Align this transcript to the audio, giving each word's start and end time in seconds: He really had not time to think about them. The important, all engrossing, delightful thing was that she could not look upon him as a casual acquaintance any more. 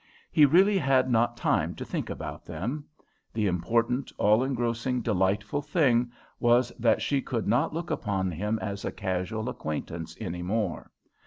He 0.31 0.47
really 0.47 0.79
had 0.79 1.11
not 1.11 1.37
time 1.37 1.75
to 1.75 1.85
think 1.85 2.09
about 2.09 2.43
them. 2.43 2.85
The 3.35 3.45
important, 3.45 4.11
all 4.17 4.43
engrossing, 4.43 5.01
delightful 5.03 5.61
thing 5.61 6.11
was 6.39 6.71
that 6.79 7.03
she 7.03 7.21
could 7.21 7.47
not 7.47 7.71
look 7.71 7.91
upon 7.91 8.31
him 8.31 8.57
as 8.63 8.83
a 8.83 8.91
casual 8.91 9.47
acquaintance 9.47 10.17
any 10.19 10.41
more. 10.41 10.89